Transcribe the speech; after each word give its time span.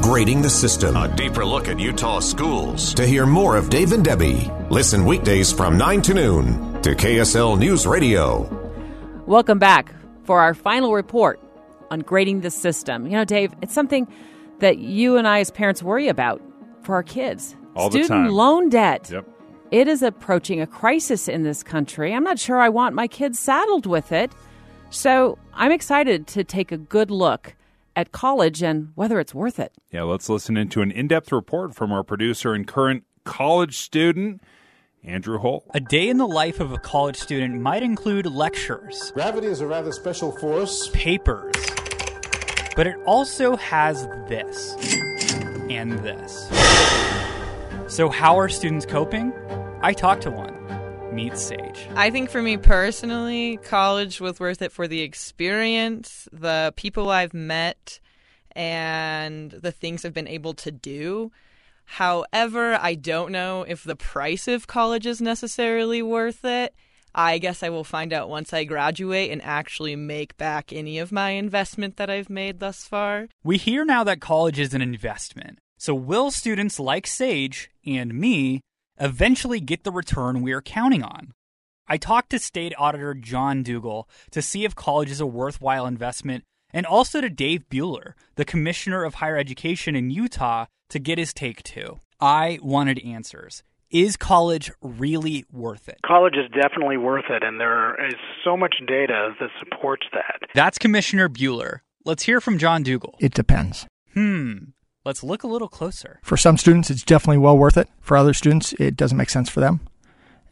Grading 0.00 0.40
the 0.40 0.48
System. 0.48 0.96
A 0.96 1.14
deeper 1.14 1.44
look 1.44 1.68
at 1.68 1.78
Utah 1.78 2.20
schools. 2.20 2.94
To 2.94 3.06
hear 3.06 3.26
more 3.26 3.56
of 3.56 3.68
Dave 3.68 3.92
and 3.92 4.02
Debbie, 4.02 4.50
listen 4.70 5.04
weekdays 5.04 5.52
from 5.52 5.76
9 5.76 6.00
to 6.02 6.14
noon 6.14 6.80
to 6.82 6.94
KSL 6.94 7.58
News 7.58 7.86
Radio. 7.86 8.48
Welcome 9.26 9.58
back 9.58 9.94
for 10.24 10.40
our 10.40 10.54
final 10.54 10.94
report 10.94 11.38
on 11.90 12.00
grading 12.00 12.40
the 12.40 12.50
system. 12.50 13.04
You 13.06 13.12
know, 13.12 13.26
Dave, 13.26 13.52
it's 13.60 13.74
something 13.74 14.08
that 14.60 14.78
you 14.78 15.18
and 15.18 15.28
I 15.28 15.40
as 15.40 15.50
parents 15.50 15.82
worry 15.82 16.08
about 16.08 16.40
for 16.82 16.94
our 16.94 17.02
kids. 17.02 17.54
All 17.76 17.90
Student 17.90 18.08
the 18.08 18.14
time. 18.14 18.28
loan 18.28 18.68
debt. 18.70 19.10
Yep. 19.12 19.26
It 19.70 19.86
is 19.86 20.02
approaching 20.02 20.62
a 20.62 20.66
crisis 20.66 21.28
in 21.28 21.42
this 21.42 21.62
country. 21.62 22.14
I'm 22.14 22.24
not 22.24 22.38
sure 22.38 22.58
I 22.58 22.70
want 22.70 22.94
my 22.94 23.06
kids 23.06 23.38
saddled 23.38 23.84
with 23.84 24.12
it. 24.12 24.32
So 24.88 25.38
I'm 25.52 25.70
excited 25.70 26.26
to 26.28 26.42
take 26.42 26.72
a 26.72 26.78
good 26.78 27.10
look 27.10 27.54
at 27.96 28.12
college 28.12 28.62
and 28.62 28.92
whether 28.94 29.18
it's 29.20 29.34
worth 29.34 29.58
it. 29.58 29.72
Yeah, 29.90 30.02
let's 30.02 30.28
listen 30.28 30.56
into 30.56 30.82
an 30.82 30.90
in 30.90 31.08
depth 31.08 31.32
report 31.32 31.74
from 31.74 31.92
our 31.92 32.02
producer 32.02 32.52
and 32.54 32.66
current 32.66 33.04
college 33.24 33.78
student, 33.78 34.42
Andrew 35.04 35.38
Holt. 35.38 35.64
A 35.74 35.80
day 35.80 36.08
in 36.08 36.18
the 36.18 36.26
life 36.26 36.60
of 36.60 36.72
a 36.72 36.78
college 36.78 37.16
student 37.16 37.60
might 37.60 37.82
include 37.82 38.26
lectures, 38.26 39.10
Gravity 39.12 39.46
is 39.46 39.60
a 39.60 39.66
rather 39.66 39.92
special 39.92 40.32
force. 40.38 40.88
papers, 40.92 41.54
but 42.76 42.86
it 42.86 42.96
also 43.06 43.56
has 43.56 44.06
this 44.28 44.74
and 45.70 45.98
this. 46.00 46.48
So, 47.86 48.08
how 48.08 48.38
are 48.38 48.48
students 48.48 48.86
coping? 48.86 49.32
I 49.82 49.92
talked 49.92 50.22
to 50.22 50.30
one. 50.30 50.59
Meet 51.12 51.36
Sage. 51.36 51.88
I 51.94 52.10
think 52.10 52.30
for 52.30 52.40
me 52.40 52.56
personally, 52.56 53.58
college 53.64 54.20
was 54.20 54.38
worth 54.38 54.62
it 54.62 54.72
for 54.72 54.86
the 54.86 55.00
experience, 55.00 56.28
the 56.32 56.72
people 56.76 57.10
I've 57.10 57.34
met, 57.34 58.00
and 58.52 59.50
the 59.50 59.72
things 59.72 60.04
I've 60.04 60.14
been 60.14 60.28
able 60.28 60.54
to 60.54 60.70
do. 60.70 61.32
However, 61.84 62.78
I 62.80 62.94
don't 62.94 63.32
know 63.32 63.64
if 63.66 63.82
the 63.82 63.96
price 63.96 64.46
of 64.46 64.66
college 64.66 65.06
is 65.06 65.20
necessarily 65.20 66.02
worth 66.02 66.44
it. 66.44 66.74
I 67.12 67.38
guess 67.38 67.64
I 67.64 67.68
will 67.70 67.82
find 67.82 68.12
out 68.12 68.28
once 68.28 68.52
I 68.52 68.62
graduate 68.62 69.32
and 69.32 69.42
actually 69.42 69.96
make 69.96 70.36
back 70.36 70.72
any 70.72 71.00
of 71.00 71.10
my 71.10 71.30
investment 71.30 71.96
that 71.96 72.08
I've 72.08 72.30
made 72.30 72.60
thus 72.60 72.84
far. 72.84 73.26
We 73.42 73.56
hear 73.56 73.84
now 73.84 74.04
that 74.04 74.20
college 74.20 74.60
is 74.60 74.74
an 74.74 74.82
investment. 74.82 75.58
So, 75.76 75.94
will 75.94 76.30
students 76.30 76.78
like 76.78 77.06
Sage 77.06 77.70
and 77.84 78.14
me 78.14 78.60
eventually 79.00 79.58
get 79.60 79.82
the 79.84 79.90
return 79.90 80.42
we 80.42 80.52
are 80.52 80.62
counting 80.62 81.02
on? 81.02 81.32
I 81.88 81.96
talked 81.96 82.30
to 82.30 82.38
State 82.38 82.72
Auditor 82.78 83.14
John 83.14 83.64
Dougall 83.64 84.08
to 84.30 84.40
see 84.42 84.64
if 84.64 84.76
college 84.76 85.10
is 85.10 85.20
a 85.20 85.26
worthwhile 85.26 85.86
investment, 85.86 86.44
and 86.72 86.86
also 86.86 87.20
to 87.20 87.28
Dave 87.28 87.64
Buhler, 87.68 88.12
the 88.36 88.44
Commissioner 88.44 89.02
of 89.02 89.14
Higher 89.14 89.36
Education 89.36 89.96
in 89.96 90.10
Utah, 90.10 90.66
to 90.90 90.98
get 91.00 91.18
his 91.18 91.34
take 91.34 91.64
too. 91.64 91.98
I 92.20 92.60
wanted 92.62 93.00
answers. 93.00 93.64
Is 93.90 94.16
college 94.16 94.70
really 94.80 95.44
worth 95.50 95.88
it? 95.88 95.98
College 96.06 96.36
is 96.36 96.48
definitely 96.52 96.96
worth 96.96 97.24
it, 97.28 97.42
and 97.42 97.58
there 97.58 98.06
is 98.06 98.14
so 98.44 98.56
much 98.56 98.76
data 98.86 99.34
that 99.40 99.50
supports 99.58 100.06
that. 100.12 100.48
That's 100.54 100.78
Commissioner 100.78 101.28
Buhler. 101.28 101.80
Let's 102.04 102.22
hear 102.22 102.40
from 102.40 102.56
John 102.56 102.84
Dougall. 102.84 103.16
It 103.18 103.34
depends. 103.34 103.86
Hmm. 104.14 104.58
Let's 105.02 105.22
look 105.22 105.42
a 105.42 105.48
little 105.48 105.68
closer. 105.68 106.20
For 106.22 106.36
some 106.36 106.58
students, 106.58 106.90
it's 106.90 107.02
definitely 107.02 107.38
well 107.38 107.56
worth 107.56 107.78
it. 107.78 107.88
For 108.02 108.18
other 108.18 108.34
students, 108.34 108.74
it 108.74 108.96
doesn't 108.96 109.16
make 109.16 109.30
sense 109.30 109.48
for 109.48 109.60
them. 109.60 109.80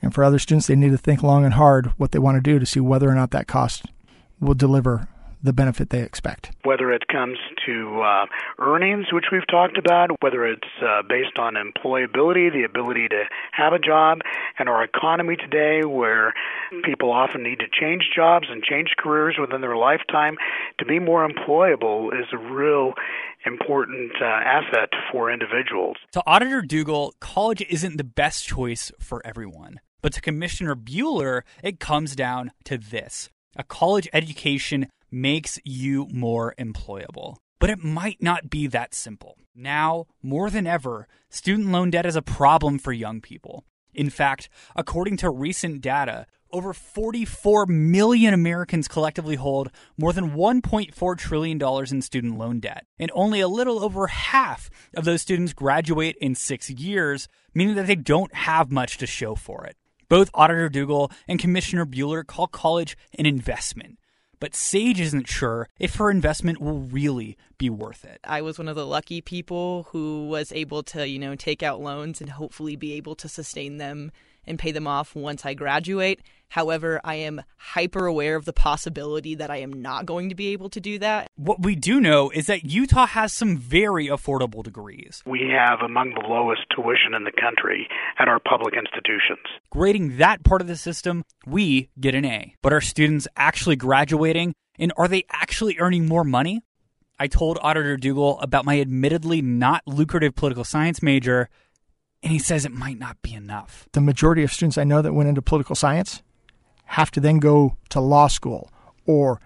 And 0.00 0.14
for 0.14 0.24
other 0.24 0.38
students, 0.38 0.66
they 0.66 0.74
need 0.74 0.90
to 0.92 0.96
think 0.96 1.22
long 1.22 1.44
and 1.44 1.52
hard 1.52 1.88
what 1.98 2.12
they 2.12 2.18
want 2.18 2.36
to 2.36 2.40
do 2.40 2.58
to 2.58 2.64
see 2.64 2.80
whether 2.80 3.10
or 3.10 3.14
not 3.14 3.30
that 3.32 3.46
cost 3.46 3.84
will 4.40 4.54
deliver 4.54 5.06
the 5.42 5.52
benefit 5.52 5.90
they 5.90 6.02
expect. 6.02 6.50
Whether 6.64 6.92
it 6.92 7.08
comes 7.08 7.38
to 7.66 8.00
uh, 8.02 8.26
earnings, 8.58 9.06
which 9.12 9.26
we've 9.32 9.46
talked 9.48 9.78
about, 9.78 10.10
whether 10.22 10.46
it's 10.46 10.68
uh, 10.82 11.02
based 11.08 11.38
on 11.38 11.54
employability, 11.54 12.52
the 12.52 12.64
ability 12.68 13.08
to 13.08 13.24
have 13.52 13.72
a 13.72 13.78
job, 13.78 14.18
and 14.58 14.68
our 14.68 14.82
economy 14.82 15.36
today, 15.36 15.84
where 15.84 16.34
people 16.84 17.12
often 17.12 17.42
need 17.42 17.58
to 17.60 17.66
change 17.68 18.10
jobs 18.14 18.46
and 18.50 18.62
change 18.62 18.94
careers 18.98 19.36
within 19.40 19.60
their 19.60 19.76
lifetime, 19.76 20.36
to 20.78 20.84
be 20.84 20.98
more 20.98 21.28
employable 21.28 22.08
is 22.12 22.26
a 22.32 22.38
real 22.38 22.94
important 23.46 24.12
uh, 24.20 24.24
asset 24.24 24.90
for 25.12 25.30
individuals. 25.30 25.96
To 26.12 26.22
Auditor 26.26 26.62
Dougall, 26.62 27.14
college 27.20 27.62
isn't 27.68 27.96
the 27.96 28.04
best 28.04 28.46
choice 28.46 28.92
for 28.98 29.24
everyone. 29.24 29.80
But 30.00 30.12
to 30.12 30.20
Commissioner 30.20 30.76
Buhler, 30.76 31.42
it 31.62 31.80
comes 31.80 32.14
down 32.14 32.52
to 32.64 32.78
this 32.78 33.30
a 33.56 33.64
college 33.64 34.08
education 34.12 34.88
makes 35.10 35.58
you 35.64 36.06
more 36.12 36.54
employable. 36.58 37.36
But 37.60 37.70
it 37.70 37.82
might 37.82 38.22
not 38.22 38.50
be 38.50 38.66
that 38.68 38.94
simple. 38.94 39.36
Now, 39.54 40.06
more 40.22 40.50
than 40.50 40.66
ever, 40.66 41.08
student 41.28 41.70
loan 41.70 41.90
debt 41.90 42.06
is 42.06 42.14
a 42.14 42.22
problem 42.22 42.78
for 42.78 42.92
young 42.92 43.20
people. 43.20 43.64
In 43.92 44.10
fact, 44.10 44.48
according 44.76 45.16
to 45.18 45.30
recent 45.30 45.80
data, 45.80 46.26
over 46.52 46.72
44 46.72 47.66
million 47.66 48.32
Americans 48.32 48.86
collectively 48.86 49.34
hold 49.34 49.70
more 49.96 50.12
than 50.12 50.32
$1.4 50.32 51.18
trillion 51.18 51.60
in 51.90 52.02
student 52.02 52.38
loan 52.38 52.60
debt. 52.60 52.86
And 52.98 53.10
only 53.14 53.40
a 53.40 53.48
little 53.48 53.82
over 53.82 54.06
half 54.06 54.70
of 54.94 55.04
those 55.04 55.22
students 55.22 55.52
graduate 55.52 56.16
in 56.20 56.34
six 56.34 56.70
years, 56.70 57.28
meaning 57.54 57.74
that 57.74 57.86
they 57.86 57.96
don't 57.96 58.32
have 58.34 58.70
much 58.70 58.98
to 58.98 59.06
show 59.06 59.34
for 59.34 59.64
it. 59.66 59.76
Both 60.08 60.30
Auditor 60.32 60.70
Dougall 60.70 61.10
and 61.26 61.38
Commissioner 61.38 61.84
Buhler 61.84 62.26
call 62.26 62.46
college 62.46 62.96
an 63.18 63.26
investment. 63.26 63.98
But 64.40 64.54
Sage 64.54 65.00
isn't 65.00 65.28
sure 65.28 65.68
if 65.78 65.96
her 65.96 66.10
investment 66.10 66.60
will 66.60 66.78
really 66.78 67.36
be 67.58 67.68
worth 67.68 68.04
it. 68.04 68.20
I 68.24 68.40
was 68.40 68.58
one 68.58 68.68
of 68.68 68.76
the 68.76 68.86
lucky 68.86 69.20
people 69.20 69.88
who 69.90 70.28
was 70.28 70.52
able 70.52 70.82
to, 70.84 71.06
you 71.06 71.18
know, 71.18 71.34
take 71.34 71.62
out 71.62 71.80
loans 71.80 72.20
and 72.20 72.30
hopefully 72.30 72.76
be 72.76 72.94
able 72.94 73.16
to 73.16 73.28
sustain 73.28 73.78
them 73.78 74.12
and 74.46 74.58
pay 74.58 74.72
them 74.72 74.86
off 74.86 75.14
once 75.14 75.44
I 75.44 75.54
graduate. 75.54 76.22
However, 76.50 77.00
I 77.04 77.16
am 77.16 77.42
hyper 77.56 78.06
aware 78.06 78.36
of 78.36 78.44
the 78.44 78.52
possibility 78.52 79.34
that 79.34 79.50
I 79.50 79.58
am 79.58 79.82
not 79.82 80.06
going 80.06 80.28
to 80.30 80.34
be 80.34 80.48
able 80.48 80.70
to 80.70 80.80
do 80.80 80.98
that. 80.98 81.28
What 81.36 81.62
we 81.62 81.74
do 81.74 82.00
know 82.00 82.30
is 82.30 82.46
that 82.46 82.64
Utah 82.64 83.06
has 83.06 83.32
some 83.32 83.56
very 83.56 84.06
affordable 84.06 84.62
degrees. 84.62 85.22
We 85.26 85.50
have 85.50 85.80
among 85.80 86.14
the 86.14 86.26
lowest 86.26 86.62
tuition 86.74 87.14
in 87.14 87.24
the 87.24 87.32
country 87.32 87.88
at 88.18 88.28
our 88.28 88.40
public 88.40 88.74
institutions. 88.74 89.44
Grading 89.70 90.16
that 90.16 90.42
part 90.42 90.60
of 90.60 90.66
the 90.66 90.76
system, 90.76 91.24
we 91.46 91.90
get 92.00 92.14
an 92.14 92.24
A. 92.24 92.54
But 92.62 92.72
are 92.72 92.80
students 92.80 93.28
actually 93.36 93.76
graduating 93.76 94.54
and 94.78 94.92
are 94.96 95.08
they 95.08 95.24
actually 95.30 95.76
earning 95.78 96.06
more 96.06 96.24
money? 96.24 96.62
I 97.20 97.26
told 97.26 97.58
Auditor 97.60 97.96
Dougall 97.96 98.38
about 98.40 98.64
my 98.64 98.80
admittedly 98.80 99.42
not 99.42 99.82
lucrative 99.86 100.36
political 100.36 100.62
science 100.62 101.02
major, 101.02 101.48
and 102.22 102.32
he 102.32 102.38
says 102.38 102.64
it 102.64 102.72
might 102.72 102.98
not 102.98 103.20
be 103.22 103.34
enough. 103.34 103.88
The 103.92 104.00
majority 104.00 104.44
of 104.44 104.52
students 104.52 104.78
I 104.78 104.84
know 104.84 105.02
that 105.02 105.12
went 105.12 105.28
into 105.28 105.42
political 105.42 105.74
science 105.74 106.22
have 106.88 107.10
to 107.12 107.20
then 107.20 107.38
go 107.38 107.76
to 107.90 108.00
law 108.00 108.26
school 108.28 108.70
or 109.06 109.40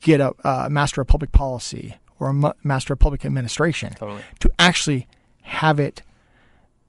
get 0.00 0.20
a, 0.20 0.68
master 0.70 1.00
of 1.00 1.06
public 1.06 1.32
policy 1.32 1.96
or 2.18 2.28
a 2.30 2.54
master 2.64 2.92
of 2.94 2.98
public 2.98 3.24
administration 3.24 3.92
Totally. 3.94 4.22
to 4.40 4.50
actually 4.58 5.06
have 5.42 5.78
it 5.80 6.02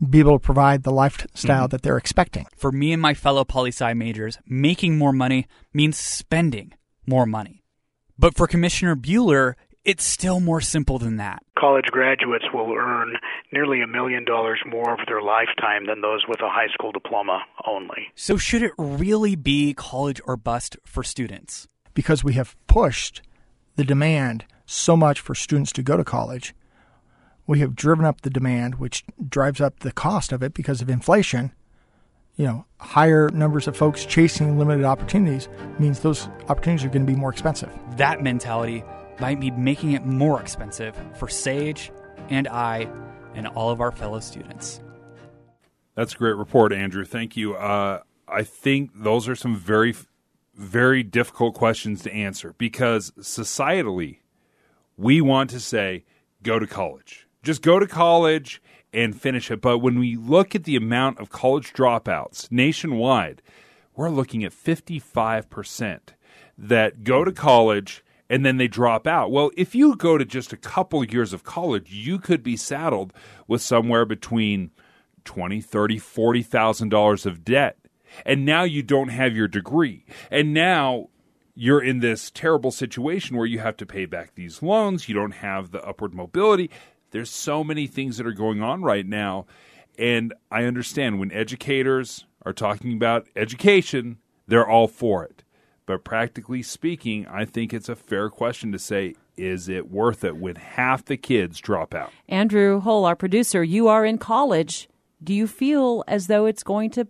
be 0.09 0.19
able 0.19 0.39
to 0.39 0.43
provide 0.43 0.83
the 0.83 0.91
lifestyle 0.91 1.67
Mhm. 1.67 1.71
that 1.71 1.81
they're 1.81 1.97
expecting. 1.97 2.45
For 2.55 2.71
me 2.71 2.93
and 2.93 3.01
my 3.01 3.13
fellow 3.13 3.43
poli 3.43 3.69
sci 3.71 3.93
majors, 3.93 4.37
making 4.47 4.97
more 4.97 5.11
money 5.11 5.45
means 5.73 5.97
spending 5.97 6.73
more 7.05 7.25
money. 7.25 7.63
But 8.17 8.35
for 8.35 8.47
Commissioner 8.47 8.95
Buhler, 8.95 9.55
it's 9.89 10.03
still 10.03 10.39
more 10.39 10.61
simple 10.61 10.99
than 10.99 11.17
that. 11.17 11.41
College 11.57 11.85
graduates 11.85 12.45
will 12.53 12.71
earn 12.71 13.15
nearly 13.51 13.81
a 13.81 13.87
million 13.87 14.23
dollars 14.23 14.59
more 14.67 14.91
over 14.91 15.01
their 15.07 15.21
lifetime 15.21 15.87
than 15.87 16.01
those 16.01 16.25
with 16.27 16.39
a 16.41 16.47
high 16.49 16.67
school 16.71 16.91
diploma 16.91 17.41
only. 17.65 18.09
So, 18.13 18.37
should 18.37 18.61
it 18.61 18.73
really 18.77 19.35
be 19.35 19.73
college 19.73 20.21
or 20.25 20.37
bust 20.37 20.77
for 20.85 21.01
students? 21.01 21.67
Because 21.95 22.23
we 22.23 22.33
have 22.33 22.55
pushed 22.67 23.23
the 23.77 23.83
demand 23.83 24.45
so 24.67 24.95
much 24.95 25.19
for 25.19 25.33
students 25.33 25.71
to 25.71 25.81
go 25.81 25.97
to 25.97 26.03
college, 26.03 26.53
we 27.47 27.59
have 27.59 27.75
driven 27.75 28.05
up 28.05 28.21
the 28.21 28.29
demand, 28.29 28.75
which 28.75 29.03
drives 29.27 29.59
up 29.59 29.79
the 29.79 29.91
cost 29.91 30.31
of 30.31 30.43
it 30.43 30.53
because 30.53 30.83
of 30.83 30.89
inflation. 30.89 31.51
You 32.35 32.45
know, 32.45 32.65
higher 32.77 33.29
numbers 33.29 33.67
of 33.67 33.75
folks 33.75 34.05
chasing 34.05 34.59
limited 34.59 34.85
opportunities 34.85 35.49
means 35.79 36.01
those 36.01 36.29
opportunities 36.47 36.85
are 36.85 36.89
going 36.89 37.07
to 37.07 37.11
be 37.11 37.17
more 37.17 37.31
expensive. 37.31 37.71
That 37.97 38.21
mentality 38.21 38.83
might 39.19 39.39
be 39.39 39.51
making 39.51 39.91
it 39.93 40.05
more 40.05 40.39
expensive 40.39 40.95
for 41.15 41.27
Sage 41.27 41.91
and 42.29 42.47
I 42.47 42.89
and 43.35 43.47
all 43.47 43.69
of 43.69 43.81
our 43.81 43.91
fellow 43.91 44.19
students. 44.19 44.81
That's 45.95 46.13
a 46.13 46.17
great 46.17 46.35
report, 46.35 46.71
Andrew. 46.71 47.05
Thank 47.05 47.35
you. 47.35 47.55
Uh, 47.55 48.01
I 48.27 48.43
think 48.43 48.91
those 48.95 49.27
are 49.27 49.35
some 49.35 49.55
very, 49.55 49.95
very 50.55 51.03
difficult 51.03 51.55
questions 51.55 52.01
to 52.03 52.13
answer 52.13 52.53
because 52.57 53.11
societally, 53.19 54.19
we 54.97 55.21
want 55.21 55.49
to 55.51 55.59
say, 55.59 56.05
go 56.43 56.59
to 56.59 56.67
college. 56.67 57.27
Just 57.43 57.61
go 57.61 57.79
to 57.79 57.87
college 57.87 58.61
and 58.93 59.19
finish 59.19 59.51
it. 59.51 59.61
But 59.61 59.79
when 59.79 59.99
we 59.99 60.15
look 60.15 60.55
at 60.55 60.63
the 60.63 60.75
amount 60.75 61.19
of 61.19 61.29
college 61.29 61.73
dropouts 61.73 62.51
nationwide, 62.51 63.41
we're 63.95 64.09
looking 64.09 64.43
at 64.43 64.51
55% 64.51 65.99
that 66.57 67.03
go 67.03 67.23
to 67.23 67.31
college 67.31 68.03
and 68.29 68.45
then 68.45 68.57
they 68.57 68.67
drop 68.67 69.07
out. 69.07 69.31
Well, 69.31 69.51
if 69.57 69.73
you 69.73 69.95
go 69.95 70.17
to 70.17 70.25
just 70.25 70.53
a 70.53 70.57
couple 70.57 71.03
years 71.03 71.33
of 71.33 71.43
college, 71.43 71.91
you 71.91 72.19
could 72.19 72.43
be 72.43 72.55
saddled 72.55 73.13
with 73.47 73.61
somewhere 73.61 74.05
between 74.05 74.71
twenty, 75.25 75.61
thirty, 75.61 75.97
forty 75.97 76.43
thousand 76.43 76.89
dollars 76.89 77.25
of 77.25 77.43
debt, 77.43 77.77
and 78.25 78.45
now 78.45 78.63
you 78.63 78.83
don't 78.83 79.09
have 79.09 79.35
your 79.35 79.47
degree, 79.47 80.05
and 80.29 80.53
now 80.53 81.09
you're 81.55 81.83
in 81.83 81.99
this 81.99 82.31
terrible 82.31 82.71
situation 82.71 83.35
where 83.35 83.45
you 83.45 83.59
have 83.59 83.75
to 83.77 83.85
pay 83.85 84.05
back 84.05 84.35
these 84.35 84.61
loans. 84.61 85.09
You 85.09 85.15
don't 85.15 85.31
have 85.31 85.71
the 85.71 85.83
upward 85.83 86.13
mobility. 86.13 86.69
There's 87.11 87.29
so 87.29 87.63
many 87.63 87.87
things 87.87 88.17
that 88.17 88.27
are 88.27 88.31
going 88.31 88.61
on 88.61 88.83
right 88.83 89.05
now, 89.05 89.47
and 89.97 90.33
I 90.51 90.63
understand 90.65 91.19
when 91.19 91.31
educators 91.31 92.25
are 92.45 92.53
talking 92.53 92.93
about 92.93 93.27
education, 93.35 94.19
they're 94.47 94.67
all 94.67 94.87
for 94.87 95.23
it. 95.25 95.43
But 95.89 96.03
practically 96.03 96.61
speaking, 96.61 97.25
I 97.25 97.45
think 97.45 97.73
it's 97.73 97.89
a 97.89 97.95
fair 97.95 98.29
question 98.29 98.71
to 98.73 98.77
say 98.77 99.15
is 99.35 99.67
it 99.67 99.89
worth 99.89 100.23
it 100.23 100.37
when 100.37 100.55
half 100.55 101.03
the 101.03 101.17
kids 101.17 101.59
drop 101.59 101.95
out? 101.95 102.11
Andrew 102.27 102.79
Hull, 102.79 103.05
our 103.05 103.15
producer, 103.15 103.63
you 103.63 103.87
are 103.87 104.05
in 104.05 104.19
college. 104.19 104.87
Do 105.23 105.33
you 105.33 105.47
feel 105.47 106.03
as 106.07 106.27
though 106.27 106.45
it's 106.45 106.61
going 106.61 106.91
to 106.91 107.07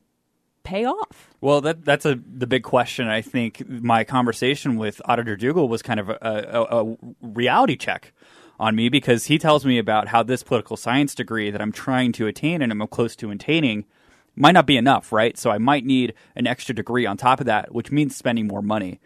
pay 0.63 0.85
off? 0.85 1.29
Well, 1.41 1.59
that 1.59 1.83
that's 1.83 2.05
a 2.05 2.21
the 2.25 2.47
big 2.47 2.63
question. 2.63 3.09
I 3.09 3.21
think 3.21 3.67
my 3.67 4.05
conversation 4.05 4.77
with 4.77 5.01
Auditor 5.03 5.35
Dougall 5.35 5.67
was 5.67 5.81
kind 5.81 5.99
of 5.99 6.07
a, 6.07 6.17
a, 6.21 6.81
a 6.81 6.97
reality 7.21 7.75
check 7.75 8.13
on 8.61 8.77
me 8.77 8.87
because 8.87 9.25
he 9.25 9.37
tells 9.37 9.65
me 9.65 9.77
about 9.77 10.07
how 10.07 10.23
this 10.23 10.41
political 10.41 10.77
science 10.77 11.13
degree 11.13 11.51
that 11.51 11.61
I'm 11.61 11.73
trying 11.73 12.13
to 12.13 12.27
attain 12.27 12.61
and 12.61 12.71
I'm 12.71 12.87
close 12.87 13.17
to 13.17 13.29
attaining– 13.29 13.83
might 14.35 14.53
not 14.53 14.65
be 14.65 14.77
enough, 14.77 15.11
right? 15.11 15.37
So 15.37 15.49
I 15.49 15.57
might 15.57 15.85
need 15.85 16.13
an 16.35 16.47
extra 16.47 16.73
degree 16.73 17.05
on 17.05 17.17
top 17.17 17.39
of 17.39 17.45
that, 17.45 17.73
which 17.73 17.91
means 17.91 18.15
spending 18.15 18.47
more 18.47 18.61
money. 18.61 18.99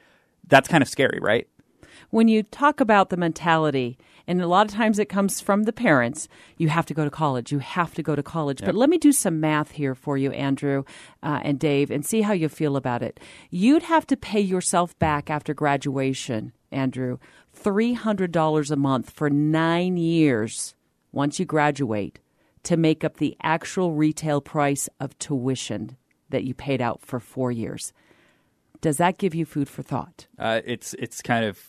That's 0.47 0.67
kind 0.67 0.81
of 0.81 0.89
scary, 0.89 1.19
right? 1.21 1.47
When 2.09 2.27
you 2.27 2.43
talk 2.43 2.79
about 2.79 3.09
the 3.09 3.17
mentality, 3.17 3.97
and 4.27 4.41
a 4.41 4.47
lot 4.47 4.67
of 4.67 4.73
times 4.73 4.99
it 4.99 5.09
comes 5.09 5.41
from 5.41 5.63
the 5.63 5.73
parents, 5.73 6.27
you 6.57 6.69
have 6.69 6.85
to 6.85 6.93
go 6.93 7.03
to 7.03 7.09
college, 7.09 7.51
you 7.51 7.59
have 7.59 7.93
to 7.95 8.03
go 8.03 8.15
to 8.15 8.23
college. 8.23 8.61
Yep. 8.61 8.67
But 8.67 8.75
let 8.75 8.89
me 8.89 8.97
do 8.97 9.11
some 9.11 9.39
math 9.39 9.71
here 9.71 9.95
for 9.95 10.17
you, 10.17 10.31
Andrew 10.31 10.83
uh, 11.21 11.39
and 11.43 11.59
Dave, 11.59 11.91
and 11.91 12.05
see 12.05 12.21
how 12.21 12.33
you 12.33 12.49
feel 12.49 12.75
about 12.75 13.01
it. 13.01 13.19
You'd 13.49 13.83
have 13.83 14.07
to 14.07 14.17
pay 14.17 14.39
yourself 14.39 14.97
back 14.99 15.29
after 15.29 15.53
graduation, 15.53 16.53
Andrew, 16.71 17.17
$300 17.59 18.71
a 18.71 18.75
month 18.75 19.09
for 19.09 19.29
nine 19.29 19.97
years 19.97 20.75
once 21.11 21.39
you 21.39 21.45
graduate 21.45 22.19
to 22.63 22.77
make 22.77 23.03
up 23.03 23.17
the 23.17 23.35
actual 23.41 23.93
retail 23.93 24.41
price 24.41 24.89
of 24.99 25.17
tuition 25.19 25.97
that 26.29 26.43
you 26.43 26.53
paid 26.53 26.81
out 26.81 27.01
for 27.01 27.19
four 27.19 27.51
years. 27.51 27.93
Does 28.81 28.97
that 28.97 29.17
give 29.17 29.35
you 29.35 29.45
food 29.45 29.69
for 29.69 29.83
thought? 29.83 30.27
Uh, 30.37 30.61
it's 30.65 30.93
it's 30.95 31.21
kind 31.21 31.45
of 31.45 31.59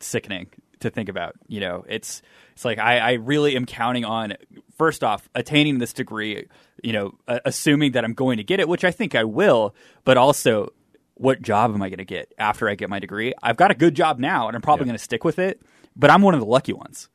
sickening 0.00 0.48
to 0.80 0.90
think 0.90 1.08
about. 1.08 1.34
You 1.46 1.60
know, 1.60 1.84
it's 1.88 2.22
it's 2.52 2.64
like 2.64 2.78
I, 2.78 2.98
I 2.98 3.12
really 3.14 3.56
am 3.56 3.66
counting 3.66 4.04
on 4.04 4.34
first 4.76 5.04
off 5.04 5.28
attaining 5.34 5.78
this 5.78 5.92
degree. 5.92 6.46
You 6.82 6.92
know, 6.92 7.12
uh, 7.28 7.40
assuming 7.44 7.92
that 7.92 8.04
I'm 8.04 8.14
going 8.14 8.38
to 8.38 8.44
get 8.44 8.60
it, 8.60 8.68
which 8.68 8.84
I 8.84 8.90
think 8.92 9.14
I 9.14 9.24
will, 9.24 9.74
but 10.04 10.16
also 10.16 10.72
what 11.14 11.42
job 11.42 11.72
am 11.72 11.82
I 11.82 11.88
going 11.88 11.98
to 11.98 12.04
get 12.04 12.32
after 12.38 12.68
I 12.68 12.74
get 12.74 12.88
my 12.88 12.98
degree? 12.98 13.34
I've 13.42 13.56
got 13.56 13.70
a 13.70 13.74
good 13.74 13.94
job 13.94 14.18
now, 14.18 14.48
and 14.48 14.56
I'm 14.56 14.62
probably 14.62 14.84
yeah. 14.84 14.90
going 14.90 14.98
to 14.98 15.04
stick 15.04 15.24
with 15.24 15.38
it. 15.38 15.60
But 15.96 16.10
I'm 16.10 16.22
one 16.22 16.34
of 16.34 16.40
the 16.40 16.46
lucky 16.46 16.72
ones. 16.72 17.08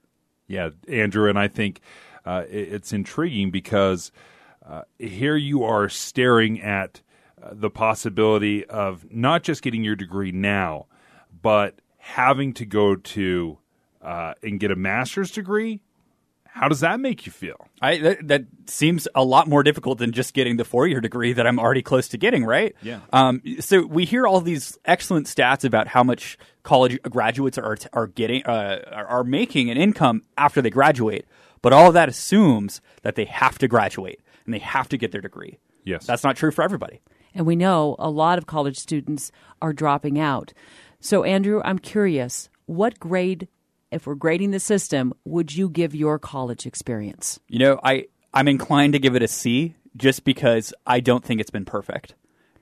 Yeah, 0.48 0.70
Andrew, 0.88 1.30
and 1.30 1.38
I 1.38 1.48
think 1.48 1.82
uh, 2.30 2.44
it, 2.48 2.74
it's 2.74 2.94
intriguing 2.94 3.50
because 3.50 4.12
uh, 4.64 4.84
here 5.00 5.36
you 5.36 5.64
are 5.64 5.90
staring 5.90 6.62
at 6.62 7.02
uh, 7.42 7.50
the 7.54 7.72
possibility 7.72 8.66
of 8.66 9.12
not 9.12 9.42
just 9.42 9.64
getting 9.64 9.84
your 9.84 9.96
degree 9.96 10.31
now, 10.31 10.86
but 11.42 11.80
having 11.98 12.54
to 12.54 12.66
go 12.66 12.96
to 12.96 13.58
uh, 14.04 14.34
and 14.44 14.60
get 14.60 14.70
a 14.70 14.76
master's 14.76 15.31
degree. 15.31 15.81
How 16.46 16.68
does 16.68 16.81
that 16.81 17.00
make 17.00 17.26
you 17.26 17.31
feel? 17.31 17.68
I 17.81 17.98
that, 17.98 18.28
that, 18.28 18.42
seems 18.66 19.08
a 19.16 19.24
lot 19.24 19.48
more 19.48 19.64
difficult 19.64 19.98
than 19.98 20.12
just 20.12 20.34
getting 20.34 20.58
the 20.58 20.66
four 20.66 20.88
year 20.88 21.00
degree 21.02 21.34
that 21.34 21.48
I'm 21.48 21.60
already 21.60 21.82
close 21.82 22.08
to 22.10 22.18
getting, 22.18 22.46
right? 22.46 22.75
Yeah. 22.84 23.00
Um, 23.12 23.42
so 23.60 23.86
we 23.86 24.06
hear 24.06 24.28
all 24.28 24.42
these 24.42 24.78
excellent 24.86 25.25
stats 25.25 25.64
about 25.64 25.88
how 25.88 26.04
much 26.04 26.38
college 26.62 27.02
graduates 27.04 27.58
are 27.58 27.78
are 27.94 28.08
getting 28.08 28.46
uh, 28.46 28.82
are 29.08 29.24
making 29.24 29.72
an 29.72 29.78
income 29.78 30.24
after 30.38 30.62
they 30.62 30.70
graduate. 30.70 31.25
But 31.62 31.74
all 31.74 31.88
of 31.88 31.94
that 31.94 32.10
assumes 32.10 32.82
that 33.02 33.16
they 33.16 33.26
have 33.26 33.58
to 33.60 33.68
graduate 33.68 34.22
and 34.46 34.54
they 34.54 34.60
have 34.60 34.90
to 34.90 34.98
get 34.98 35.12
their 35.12 35.22
degree. 35.22 35.60
Yes. 35.84 36.06
That's 36.06 36.24
not 36.24 36.36
true 36.36 36.52
for 36.52 36.64
everybody. 36.64 37.02
And 37.34 37.46
we 37.46 37.56
know 37.56 37.96
a 38.00 38.10
lot 38.10 38.38
of 38.38 38.48
college 38.48 38.78
students 38.78 39.32
are 39.62 39.74
dropping 39.74 40.20
out. 40.20 40.54
So, 41.00 41.24
Andrew, 41.24 41.62
I'm 41.64 41.80
curious 41.80 42.50
what 42.66 43.00
grade, 43.00 43.48
if 43.92 44.06
we're 44.06 44.16
grading 44.16 44.52
the 44.52 44.60
system, 44.60 45.14
would 45.26 45.56
you 45.56 45.70
give 45.70 45.96
your 45.96 46.20
college 46.20 46.66
experience? 46.66 47.40
You 47.48 47.60
know, 47.60 47.80
I, 47.84 48.06
I'm 48.34 48.48
inclined 48.48 48.94
to 48.94 49.00
give 49.00 49.16
it 49.16 49.24
a 49.24 49.28
C 49.28 49.75
just 49.96 50.24
because 50.24 50.74
I 50.86 51.00
don't 51.00 51.24
think 51.24 51.42
it's 51.42 51.51
been 51.51 51.66
perfect. 51.66 52.16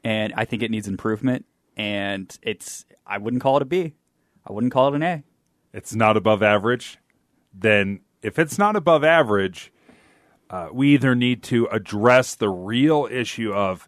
And 0.04 0.34
I 0.36 0.46
think 0.46 0.63
it 0.63 0.72
needs 0.72 0.88
improvement. 0.88 1.46
And 1.75 2.38
it's, 2.42 2.86
I 3.06 3.18
wouldn't 3.18 3.42
call 3.42 3.58
it 3.58 3.62
a 3.62 3.66
B. 3.66 3.94
I 4.46 4.54
wouldn't 4.54 4.72
call 4.72 4.89
it 4.89 4.96
an 4.96 5.04
A. 5.04 5.24
It's 5.74 5.94
not 5.94 6.16
above 6.16 6.42
average. 6.42 6.98
Then 7.54 8.01
if 8.27 8.38
it's 8.38 8.57
not 8.57 8.75
above 8.75 9.05
average, 9.05 9.72
uh, 10.50 10.67
we 10.74 10.93
either 10.93 11.15
need 11.15 11.43
to 11.43 11.65
address 11.67 12.36
the 12.36 12.50
real 12.50 13.07
issue 13.10 13.53
of 13.53 13.88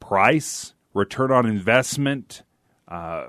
price, 0.00 0.74
return 0.92 1.32
on 1.32 1.46
investment, 1.46 2.42
uh, 2.88 3.26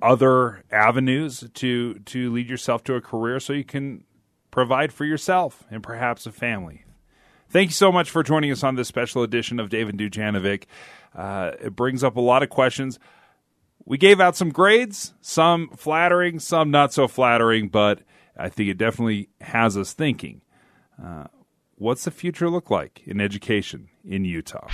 other 0.00 0.64
avenues 0.72 1.44
to 1.52 1.94
to 2.06 2.32
lead 2.32 2.48
yourself 2.48 2.82
to 2.84 2.94
a 2.94 3.02
career 3.02 3.38
so 3.38 3.52
you 3.52 3.64
can 3.64 4.02
provide 4.50 4.94
for 4.94 5.04
yourself 5.04 5.64
and 5.70 5.82
perhaps 5.82 6.24
a 6.24 6.32
family. 6.32 6.84
Thank 7.50 7.68
you 7.68 7.74
so 7.74 7.92
much 7.92 8.10
for 8.10 8.22
joining 8.22 8.50
us 8.50 8.64
on 8.64 8.76
this 8.76 8.88
special 8.88 9.22
edition 9.22 9.60
of 9.60 9.68
Dave 9.68 9.90
and 9.90 9.98
Dujanovic. 9.98 10.64
Uh, 11.14 11.52
it 11.60 11.76
brings 11.76 12.02
up 12.02 12.16
a 12.16 12.20
lot 12.20 12.42
of 12.42 12.48
questions. 12.48 12.98
We 13.84 13.98
gave 13.98 14.20
out 14.20 14.36
some 14.36 14.50
grades, 14.50 15.12
some 15.20 15.68
flattering, 15.76 16.38
some 16.38 16.70
not 16.70 16.94
so 16.94 17.08
flattering, 17.08 17.68
but 17.68 18.00
I 18.40 18.48
think 18.48 18.70
it 18.70 18.78
definitely 18.78 19.28
has 19.40 19.76
us 19.76 19.92
thinking. 19.92 20.40
Uh, 21.02 21.26
what's 21.76 22.04
the 22.04 22.10
future 22.10 22.48
look 22.48 22.70
like 22.70 23.02
in 23.06 23.20
education 23.20 23.88
in 24.04 24.24
Utah? 24.24 24.68